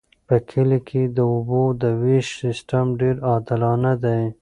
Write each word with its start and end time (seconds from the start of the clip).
په 0.27 0.35
کلي 0.49 0.79
کې 0.87 1.01
د 1.15 1.19
اوبو 1.33 1.63
د 1.81 1.83
ویش 2.01 2.27
سیستم 2.41 2.85
ډیر 3.01 3.15
عادلانه 3.29 3.91
دی. 4.03 4.23